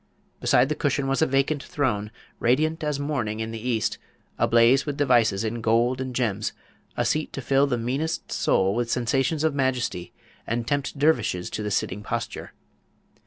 Beside 0.39 0.67
the 0.67 0.73
cushion 0.73 1.05
was 1.07 1.21
a 1.21 1.27
vacant 1.27 1.61
throne, 1.61 2.09
radiant 2.39 2.83
as 2.83 2.99
morning 2.99 3.39
in 3.39 3.51
the 3.51 3.59
East, 3.61 3.99
ablaze 4.39 4.83
with 4.83 4.97
devices 4.97 5.43
in 5.43 5.61
gold 5.61 6.01
and 6.01 6.15
gems, 6.15 6.53
a 6.97 7.05
seat 7.05 7.31
to 7.33 7.39
fill 7.39 7.67
the 7.67 7.77
meanest 7.77 8.31
soul 8.31 8.73
with 8.73 8.89
sensations 8.89 9.43
of 9.43 9.53
majesty 9.53 10.11
and 10.47 10.67
tempt 10.67 10.97
dervishes 10.97 11.51
to 11.51 11.61
the 11.61 11.69
sitting 11.69 12.01
posture. 12.01 12.51